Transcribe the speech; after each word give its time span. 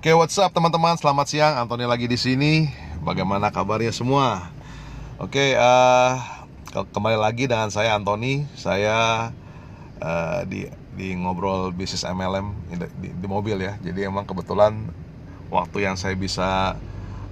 Oke, 0.00 0.16
what's 0.16 0.40
up 0.40 0.48
teman-teman? 0.56 0.96
Selamat 0.96 1.28
siang. 1.28 1.60
Anthony 1.60 1.84
lagi 1.84 2.08
di 2.08 2.16
sini. 2.16 2.72
Bagaimana 3.04 3.52
kabarnya 3.52 3.92
semua? 3.92 4.48
Oke, 5.20 5.52
uh, 5.52 6.16
kembali 6.72 7.20
lagi 7.20 7.44
dengan 7.44 7.68
saya 7.68 8.00
Anthony. 8.00 8.48
Saya 8.56 9.28
uh, 10.00 10.40
di 10.48 10.64
di 10.96 11.12
ngobrol 11.20 11.76
bisnis 11.76 12.08
MLM 12.08 12.48
di, 12.72 12.76
di, 12.96 13.08
di 13.12 13.26
mobil 13.28 13.60
ya. 13.60 13.76
Jadi 13.84 14.08
emang 14.08 14.24
kebetulan 14.24 14.88
waktu 15.52 15.84
yang 15.84 16.00
saya 16.00 16.16
bisa 16.16 16.80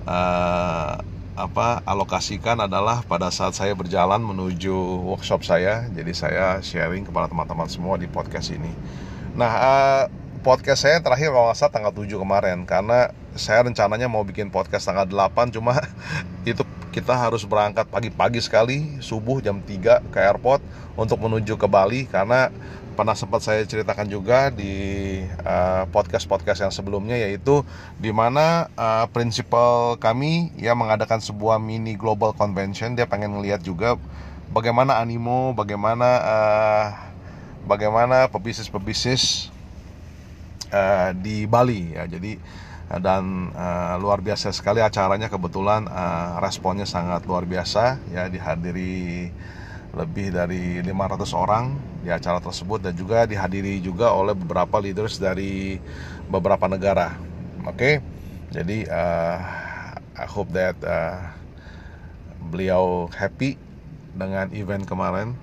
uh, 0.05 0.93
apa 1.41 1.80
alokasikan 1.89 2.69
adalah 2.69 3.00
pada 3.00 3.32
saat 3.32 3.57
saya 3.57 3.73
berjalan 3.73 4.21
menuju 4.21 4.77
workshop 5.09 5.41
saya. 5.41 5.89
Jadi 5.89 6.12
saya 6.12 6.61
sharing 6.61 7.09
kepada 7.09 7.32
teman-teman 7.32 7.73
semua 7.73 7.96
di 7.96 8.05
podcast 8.12 8.53
ini. 8.53 8.77
Nah, 9.41 9.53
uh, 9.57 10.27
podcast 10.41 10.86
saya 10.86 11.02
terakhir 11.02 11.34
kalau 11.34 11.50
nggak 11.50 11.70
tanggal 11.70 11.93
7 11.93 12.23
kemarin. 12.23 12.59
Karena 12.64 13.11
saya 13.37 13.66
rencananya 13.66 14.09
mau 14.09 14.24
bikin 14.24 14.48
podcast 14.48 14.88
tanggal 14.88 15.05
8 15.05 15.55
cuma 15.55 15.78
itu 16.48 16.62
kita 16.95 17.14
harus 17.14 17.45
berangkat 17.45 17.84
pagi-pagi 17.87 18.41
sekali 18.41 18.98
subuh 18.98 19.38
jam 19.45 19.61
3 19.61 20.09
ke 20.09 20.19
airport 20.19 20.64
untuk 20.97 21.20
menuju 21.20 21.59
ke 21.61 21.66
Bali. 21.69 22.06
Karena 22.09 22.48
pernah 22.98 23.14
sempat 23.14 23.47
saya 23.47 23.62
ceritakan 23.62 24.11
juga 24.11 24.51
di 24.51 24.74
uh, 25.47 25.87
podcast-podcast 25.95 26.66
yang 26.66 26.75
sebelumnya 26.75 27.14
yaitu 27.14 27.62
di 27.95 28.11
mana 28.11 28.66
uh, 28.75 29.06
prinsipal 29.14 29.95
kami 30.02 30.50
ya 30.59 30.75
mengadakan 30.75 31.23
sebuah 31.23 31.62
mini 31.62 31.95
global 31.95 32.34
convention. 32.34 32.98
Dia 32.98 33.06
pengen 33.06 33.39
ngelihat 33.39 33.62
juga 33.62 33.95
bagaimana 34.50 34.98
animo 34.98 35.52
bagaimana 35.52 36.09
uh, 36.25 36.86
bagaimana 37.69 38.33
pebisnis-pebisnis 38.33 39.52
uh, 40.72 41.10
di 41.16 41.45
Bali 41.45 41.96
ya 41.96 42.04
jadi 42.08 42.38
uh, 42.92 43.00
dan 43.00 43.52
uh, 43.52 43.95
luar 44.00 44.24
biasa 44.24 44.52
sekali 44.52 44.80
acaranya 44.80 45.28
kebetulan 45.28 45.88
uh, 45.88 46.41
responnya 46.41 46.88
sangat 46.88 47.25
luar 47.28 47.44
biasa 47.44 48.00
ya 48.12 48.28
dihadiri 48.33 49.28
lebih 49.97 50.30
dari 50.30 50.84
500 50.84 51.33
orang 51.33 51.72
di 52.05 52.12
acara 52.12 52.38
tersebut 52.44 52.84
dan 52.84 52.92
juga 52.92 53.25
dihadiri 53.25 53.80
juga 53.80 54.12
oleh 54.12 54.36
beberapa 54.36 54.77
leaders 54.77 55.16
dari 55.16 55.80
beberapa 56.28 56.69
negara. 56.69 57.16
Oke, 57.64 57.72
okay? 57.72 57.94
jadi 58.53 58.84
uh, 58.88 59.36
I 60.19 60.27
hope 60.28 60.53
that 60.53 60.77
uh, 60.84 61.32
beliau 62.53 63.08
happy 63.10 63.56
dengan 64.12 64.53
event 64.53 64.84
kemarin. 64.84 65.34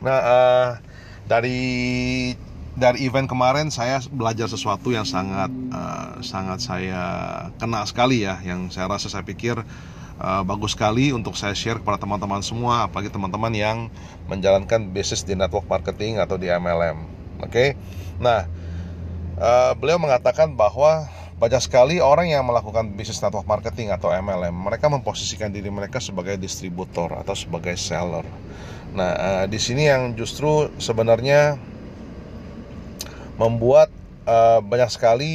Nah, 0.00 0.20
uh, 0.20 0.68
dari 1.24 1.60
dari 2.74 3.06
event 3.06 3.30
kemarin 3.30 3.70
saya 3.70 4.02
belajar 4.10 4.50
sesuatu 4.50 4.90
yang 4.90 5.06
sangat 5.06 5.50
uh, 5.70 6.18
sangat 6.22 6.58
saya 6.58 7.02
kena 7.58 7.86
sekali 7.86 8.26
ya. 8.26 8.42
Yang 8.42 8.74
saya 8.74 8.90
rasa 8.90 9.06
saya 9.06 9.22
pikir 9.22 9.62
uh, 10.20 10.42
bagus 10.46 10.74
sekali 10.74 11.10
untuk 11.10 11.34
saya 11.34 11.54
share 11.56 11.80
kepada 11.80 11.98
teman-teman 11.98 12.42
semua 12.42 12.86
apalagi 12.86 13.10
teman-teman 13.10 13.52
yang 13.54 13.78
menjalankan 14.30 14.90
bisnis 14.90 15.26
di 15.26 15.34
network 15.34 15.66
marketing 15.66 16.22
atau 16.22 16.38
di 16.38 16.50
MLM 16.50 16.98
oke? 17.42 17.50
Okay? 17.50 17.68
nah 18.22 18.46
uh, 19.38 19.72
beliau 19.74 19.98
mengatakan 19.98 20.54
bahwa 20.54 21.10
banyak 21.34 21.58
sekali 21.58 21.98
orang 21.98 22.30
yang 22.30 22.46
melakukan 22.46 22.94
bisnis 22.94 23.18
network 23.18 23.44
marketing 23.44 23.90
atau 23.90 24.14
MLM 24.14 24.54
mereka 24.54 24.86
memposisikan 24.86 25.50
diri 25.50 25.66
mereka 25.66 25.98
sebagai 25.98 26.38
distributor 26.38 27.10
atau 27.10 27.34
sebagai 27.34 27.74
seller. 27.74 28.22
Nah 28.94 29.12
uh, 29.18 29.44
di 29.50 29.58
sini 29.58 29.90
yang 29.90 30.14
justru 30.14 30.70
sebenarnya 30.78 31.58
membuat 33.40 33.90
uh, 34.26 34.62
banyak 34.62 34.90
sekali 34.90 35.32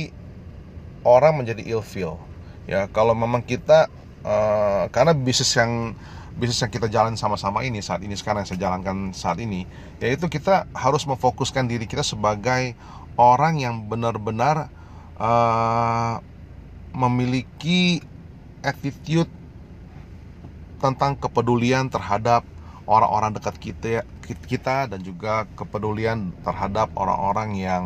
orang 1.03 1.39
menjadi 1.39 1.63
ilfeel 1.67 2.19
ya 2.69 2.87
kalau 2.91 3.17
memang 3.17 3.43
kita 3.43 3.87
uh, 4.23 4.87
karena 4.93 5.15
bisnis 5.15 5.51
yang 5.55 5.95
bisnis 6.39 6.63
yang 6.63 6.71
kita 6.71 6.87
jalan 6.87 7.19
sama-sama 7.19 7.65
ini 7.67 7.83
saat 7.83 7.99
ini 7.99 8.15
sekarang 8.15 8.43
yang 8.43 8.49
saya 8.49 8.61
jalankan 8.63 9.11
saat 9.11 9.39
ini 9.43 9.67
yaitu 9.99 10.31
kita 10.31 10.69
harus 10.71 11.03
memfokuskan 11.03 11.67
diri 11.67 11.83
kita 11.83 12.05
sebagai 12.05 12.77
orang 13.19 13.59
yang 13.59 13.83
benar-benar 13.91 14.71
uh, 15.19 16.23
memiliki 16.95 17.99
attitude 18.63 19.27
tentang 20.79 21.19
kepedulian 21.19 21.91
terhadap 21.91 22.47
orang-orang 22.87 23.35
dekat 23.35 23.55
kita 23.59 24.07
kita 24.37 24.85
dan 24.85 24.99
juga 25.01 25.49
kepedulian 25.57 26.35
terhadap 26.45 26.93
orang-orang 26.93 27.49
yang 27.57 27.83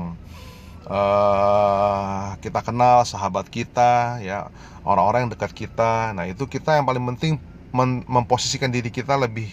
uh, 0.88 2.36
kita 2.44 2.60
kenal 2.64 3.08
sahabat 3.08 3.48
kita 3.48 4.20
ya 4.20 4.52
orang-orang 4.84 5.28
yang 5.28 5.32
dekat 5.32 5.52
kita. 5.56 6.12
Nah 6.12 6.28
itu 6.28 6.48
kita 6.48 6.76
yang 6.76 6.88
paling 6.88 7.04
penting 7.16 7.40
memposisikan 8.06 8.70
diri 8.70 8.94
kita 8.94 9.18
lebih 9.18 9.50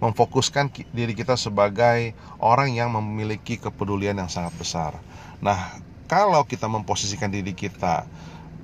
memfokuskan 0.00 0.72
diri 0.96 1.12
kita 1.12 1.36
sebagai 1.36 2.16
orang 2.40 2.72
yang 2.72 2.88
memiliki 2.88 3.60
kepedulian 3.60 4.16
yang 4.16 4.32
sangat 4.32 4.56
besar. 4.56 4.96
Nah 5.44 5.76
kalau 6.08 6.42
kita 6.48 6.66
memposisikan 6.66 7.28
diri 7.28 7.52
kita 7.52 8.08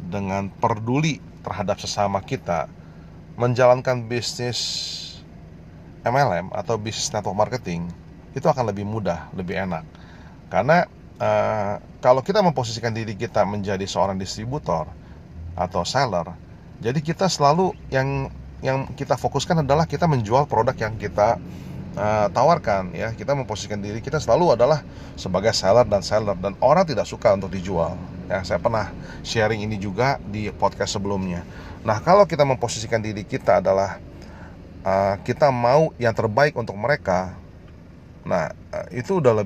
dengan 0.09 0.49
peduli 0.49 1.21
terhadap 1.45 1.79
sesama 1.79 2.25
kita 2.25 2.67
menjalankan 3.37 4.09
bisnis 4.09 4.59
MLM 6.07 6.55
atau 6.55 6.79
bisnis 6.79 7.11
network 7.11 7.35
marketing 7.35 7.91
itu 8.37 8.47
akan 8.47 8.71
lebih 8.71 8.87
mudah, 8.87 9.27
lebih 9.35 9.59
enak. 9.59 9.83
Karena 10.47 10.87
uh, 11.19 11.83
kalau 11.99 12.23
kita 12.23 12.45
memposisikan 12.45 12.95
diri 12.95 13.19
kita 13.19 13.43
menjadi 13.43 13.83
seorang 13.89 14.15
distributor 14.15 14.87
atau 15.59 15.83
seller, 15.83 16.31
jadi 16.79 17.01
kita 17.03 17.27
selalu 17.27 17.75
yang 17.91 18.31
yang 18.61 18.89
kita 18.95 19.19
fokuskan 19.19 19.65
adalah 19.65 19.85
kita 19.89 20.07
menjual 20.07 20.49
produk 20.49 20.77
yang 20.77 20.95
kita 20.95 21.41
uh, 21.97 22.27
tawarkan 22.31 22.93
ya. 22.93 23.11
Kita 23.17 23.33
memposisikan 23.33 23.81
diri 23.81 24.05
kita 24.05 24.21
selalu 24.21 24.55
adalah 24.55 24.85
sebagai 25.17 25.51
seller 25.57 25.89
dan 25.89 26.05
seller 26.05 26.37
dan 26.39 26.55
orang 26.61 26.85
tidak 26.85 27.09
suka 27.09 27.33
untuk 27.35 27.51
dijual. 27.51 27.97
Ya, 28.27 28.43
saya 28.45 28.59
pernah 28.61 28.91
sharing 29.23 29.65
ini 29.65 29.81
juga 29.81 30.19
di 30.23 30.51
podcast 30.53 30.99
sebelumnya. 30.99 31.47
Nah, 31.87 32.03
kalau 32.03 32.27
kita 32.27 32.43
memposisikan 32.43 32.99
diri 32.99 33.23
kita 33.23 33.63
adalah 33.63 34.03
uh, 34.87 35.15
kita 35.27 35.51
mau 35.51 35.91
yang 35.99 36.15
terbaik 36.15 36.55
untuk 36.55 36.79
mereka. 36.79 37.35
Nah 38.23 38.55
uh, 38.71 38.87
itu 38.95 39.19
udah 39.19 39.43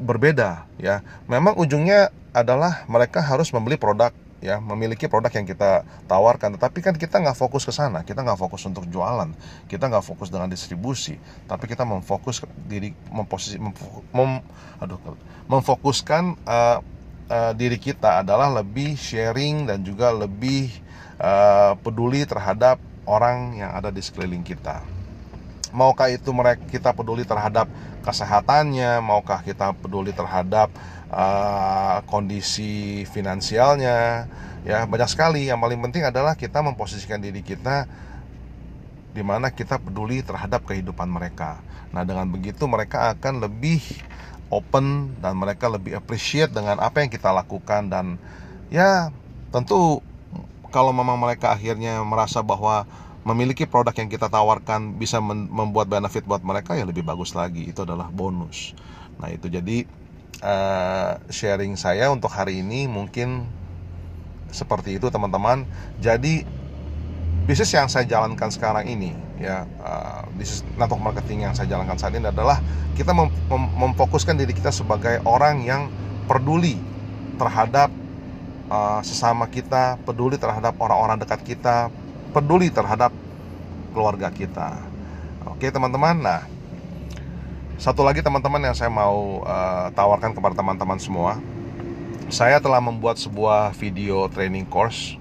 berbeda 0.00 0.70
ya. 0.78 1.02
Memang 1.26 1.58
ujungnya 1.58 2.14
adalah 2.30 2.86
mereka 2.86 3.18
harus 3.18 3.50
membeli 3.50 3.74
produk 3.74 4.14
ya 4.44 4.60
memiliki 4.60 5.08
produk 5.08 5.32
yang 5.32 5.48
kita 5.48 5.88
tawarkan. 6.04 6.54
Tetapi 6.60 6.78
kan 6.84 6.94
kita 6.94 7.18
nggak 7.18 7.34
fokus 7.34 7.64
ke 7.64 7.72
sana. 7.72 8.04
Kita 8.04 8.20
nggak 8.20 8.38
fokus 8.38 8.62
untuk 8.68 8.84
jualan. 8.86 9.32
Kita 9.66 9.88
nggak 9.88 10.04
fokus 10.04 10.28
dengan 10.28 10.46
distribusi. 10.52 11.16
Tapi 11.48 11.64
kita 11.64 11.82
memfokus 11.82 12.44
diri 12.68 12.92
memposisi 13.08 13.56
memfokus, 13.56 14.04
mem, 14.12 14.44
aduh 14.78 15.00
memfokuskan 15.48 16.36
uh, 16.44 16.78
uh, 17.32 17.52
diri 17.56 17.80
kita 17.80 18.20
adalah 18.20 18.52
lebih 18.60 18.96
sharing 18.96 19.68
dan 19.68 19.80
juga 19.80 20.12
lebih 20.12 20.72
uh, 21.16 21.76
peduli 21.80 22.28
terhadap 22.28 22.76
orang 23.04 23.60
yang 23.60 23.70
ada 23.72 23.88
di 23.92 24.00
sekeliling 24.00 24.44
kita. 24.44 24.84
Maukah 25.74 26.06
itu 26.12 26.30
mereka 26.30 26.62
kita 26.70 26.90
peduli 26.94 27.26
terhadap 27.26 27.66
kesehatannya, 28.06 29.02
maukah 29.02 29.42
kita 29.42 29.74
peduli 29.74 30.14
terhadap 30.14 30.70
uh, 31.10 31.98
kondisi 32.06 33.02
finansialnya, 33.10 34.30
ya 34.62 34.86
banyak 34.86 35.10
sekali. 35.10 35.50
Yang 35.50 35.58
paling 35.66 35.80
penting 35.90 36.04
adalah 36.06 36.38
kita 36.38 36.62
memposisikan 36.62 37.18
diri 37.18 37.42
kita 37.42 37.90
di 39.14 39.22
mana 39.22 39.50
kita 39.50 39.82
peduli 39.82 40.22
terhadap 40.22 40.62
kehidupan 40.62 41.06
mereka. 41.10 41.58
Nah, 41.90 42.02
dengan 42.02 42.26
begitu 42.26 42.66
mereka 42.66 43.14
akan 43.14 43.42
lebih 43.42 43.82
open 44.50 45.18
dan 45.18 45.34
mereka 45.34 45.66
lebih 45.66 45.98
appreciate 45.98 46.54
dengan 46.54 46.78
apa 46.78 47.02
yang 47.02 47.10
kita 47.10 47.30
lakukan 47.34 47.90
dan 47.90 48.18
ya 48.70 49.10
tentu 49.50 50.02
kalau 50.74 50.90
memang 50.90 51.14
mereka 51.14 51.54
akhirnya 51.54 52.02
merasa 52.02 52.42
bahwa 52.42 52.82
memiliki 53.22 53.62
produk 53.62 53.94
yang 53.94 54.10
kita 54.10 54.26
tawarkan 54.26 54.98
bisa 54.98 55.22
membuat 55.22 55.86
benefit 55.86 56.26
buat 56.26 56.42
mereka 56.42 56.74
ya 56.74 56.82
lebih 56.82 57.06
bagus 57.06 57.30
lagi. 57.38 57.70
Itu 57.70 57.86
adalah 57.86 58.10
bonus. 58.10 58.74
Nah 59.22 59.30
itu 59.30 59.46
jadi 59.46 59.86
uh, 60.42 61.22
sharing 61.30 61.78
saya 61.78 62.10
untuk 62.10 62.34
hari 62.34 62.58
ini 62.66 62.90
mungkin 62.90 63.46
seperti 64.50 64.98
itu 64.98 65.06
teman-teman. 65.14 65.62
Jadi 66.02 66.42
bisnis 67.46 67.70
yang 67.70 67.86
saya 67.86 68.02
jalankan 68.10 68.50
sekarang 68.50 68.90
ini 68.90 69.14
ya 69.38 69.70
uh, 69.78 70.26
bisnis 70.34 70.66
network 70.74 71.14
marketing 71.14 71.46
yang 71.46 71.54
saya 71.54 71.70
jalankan 71.70 71.94
saat 71.94 72.18
ini 72.18 72.26
adalah 72.26 72.58
kita 72.98 73.14
mem 73.14 73.30
mem 73.46 73.62
memfokuskan 73.78 74.34
diri 74.34 74.50
kita 74.50 74.74
sebagai 74.74 75.22
orang 75.22 75.62
yang 75.62 75.86
peduli 76.26 76.80
terhadap 77.38 77.94
uh, 78.74 79.00
sesama 79.06 79.46
kita, 79.46 80.02
peduli 80.02 80.34
terhadap 80.34 80.74
orang-orang 80.82 81.22
dekat 81.22 81.46
kita, 81.46 81.94
peduli 82.34 82.74
terhadap 82.74 83.14
keluarga 83.94 84.34
kita. 84.34 84.74
Oke, 85.46 85.70
teman-teman. 85.70 86.18
Nah, 86.18 86.42
satu 87.78 88.02
lagi 88.02 88.22
teman-teman 88.22 88.62
yang 88.66 88.74
saya 88.74 88.90
mau 88.90 89.46
uh, 89.46 89.94
tawarkan 89.94 90.34
kepada 90.34 90.58
teman-teman 90.58 90.98
semua. 90.98 91.38
saya 92.32 92.56
telah 92.56 92.80
membuat 92.80 93.20
sebuah 93.20 93.76
video 93.76 94.26
training 94.32 94.64
course 94.64 95.20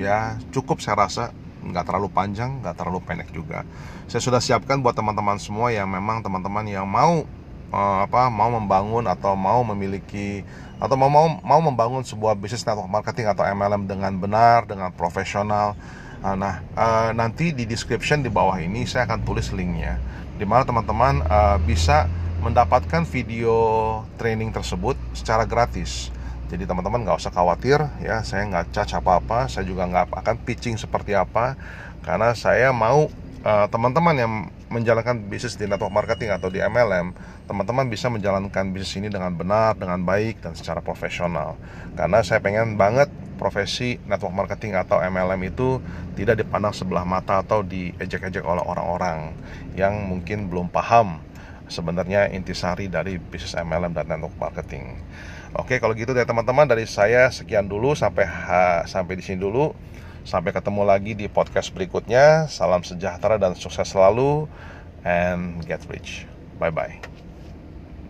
ya 0.00 0.40
cukup 0.52 0.80
saya 0.80 1.04
rasa 1.04 1.32
nggak 1.60 1.84
terlalu 1.84 2.08
panjang 2.08 2.64
nggak 2.64 2.76
terlalu 2.76 3.04
pendek 3.04 3.28
juga 3.36 3.68
saya 4.08 4.24
sudah 4.24 4.40
siapkan 4.40 4.80
buat 4.80 4.96
teman-teman 4.96 5.36
semua 5.36 5.72
yang 5.72 5.88
memang 5.88 6.24
teman-teman 6.24 6.64
yang 6.68 6.88
mau 6.88 7.28
uh, 7.72 8.04
apa 8.04 8.28
mau 8.28 8.50
membangun 8.52 9.06
atau 9.06 9.34
mau 9.34 9.62
memiliki 9.62 10.42
atau 10.76 10.94
mau 10.94 11.08
mau 11.08 11.40
mau 11.40 11.60
membangun 11.64 12.04
sebuah 12.04 12.36
bisnis 12.36 12.66
network 12.68 12.90
marketing 12.90 13.32
atau 13.32 13.48
MLM 13.48 13.88
dengan 13.88 14.12
benar 14.20 14.68
dengan 14.68 14.92
profesional 14.92 15.78
nah 16.26 16.58
uh, 16.74 17.14
nanti 17.14 17.54
di 17.54 17.68
description 17.68 18.18
di 18.18 18.32
bawah 18.32 18.58
ini 18.58 18.82
saya 18.82 19.06
akan 19.06 19.22
tulis 19.22 19.54
linknya 19.54 20.00
di 20.36 20.44
mana 20.44 20.66
teman-teman 20.66 21.22
uh, 21.22 21.56
bisa 21.62 22.10
mendapatkan 22.40 23.02
video 23.08 23.54
training 24.20 24.52
tersebut 24.52 24.94
secara 25.16 25.48
gratis. 25.48 26.12
Jadi 26.46 26.62
teman-teman 26.62 27.02
nggak 27.02 27.18
usah 27.18 27.34
khawatir 27.34 27.82
ya, 27.98 28.22
saya 28.22 28.46
nggak 28.46 28.70
caca 28.70 29.02
apa-apa, 29.02 29.50
saya 29.50 29.66
juga 29.66 29.82
nggak 29.88 30.14
akan 30.14 30.36
pitching 30.46 30.78
seperti 30.78 31.18
apa, 31.18 31.58
karena 32.06 32.30
saya 32.38 32.70
mau 32.70 33.10
uh, 33.46 33.66
teman-teman 33.70 34.14
yang 34.18 34.32
menjalankan 34.66 35.22
bisnis 35.30 35.54
di 35.54 35.70
network 35.70 35.94
marketing 35.94 36.34
atau 36.34 36.50
di 36.50 36.58
MLM, 36.58 37.14
teman-teman 37.46 37.86
bisa 37.86 38.10
menjalankan 38.10 38.74
bisnis 38.74 38.98
ini 38.98 39.06
dengan 39.06 39.30
benar, 39.38 39.78
dengan 39.78 40.02
baik 40.02 40.42
dan 40.42 40.58
secara 40.58 40.82
profesional. 40.82 41.54
Karena 41.94 42.26
saya 42.26 42.42
pengen 42.42 42.74
banget 42.74 43.06
profesi 43.38 44.02
network 44.10 44.34
marketing 44.34 44.74
atau 44.74 44.98
MLM 44.98 45.38
itu 45.46 45.78
tidak 46.18 46.42
dipandang 46.42 46.74
sebelah 46.74 47.06
mata 47.06 47.44
atau 47.44 47.62
diejek-ejek 47.62 48.42
oleh 48.42 48.64
orang-orang 48.64 49.36
yang 49.78 49.94
mungkin 50.08 50.50
belum 50.50 50.72
paham 50.72 51.22
sebenarnya 51.70 52.30
intisari 52.32 52.90
dari 52.90 53.20
bisnis 53.20 53.54
MLM 53.54 53.94
dan 53.94 54.10
network 54.10 54.34
marketing. 54.40 54.98
Oke, 55.56 55.78
kalau 55.78 55.94
gitu 55.94 56.12
dari 56.12 56.26
teman-teman 56.26 56.66
dari 56.66 56.84
saya 56.84 57.30
sekian 57.30 57.70
dulu 57.70 57.94
sampai 57.94 58.26
sampai 58.84 59.14
di 59.14 59.22
sini 59.22 59.38
dulu. 59.40 59.72
Sampai 60.26 60.50
ketemu 60.50 60.82
lagi 60.82 61.14
di 61.14 61.30
podcast 61.30 61.70
berikutnya. 61.70 62.50
Salam 62.50 62.82
sejahtera 62.82 63.38
dan 63.38 63.54
sukses 63.54 63.86
selalu 63.86 64.50
and 65.06 65.62
get 65.62 65.86
rich. 65.86 66.26
Bye 66.58 66.74
bye. 66.74 66.98